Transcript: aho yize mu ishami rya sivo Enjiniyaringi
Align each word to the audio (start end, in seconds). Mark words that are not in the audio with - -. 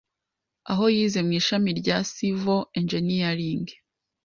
aho 0.71 0.85
yize 0.95 1.19
mu 1.27 1.31
ishami 1.39 1.69
rya 1.79 1.97
sivo 2.11 2.57
Enjiniyaringi 2.77 3.75